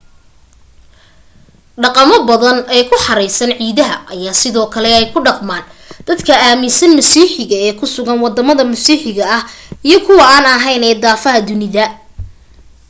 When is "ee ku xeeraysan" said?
2.77-3.51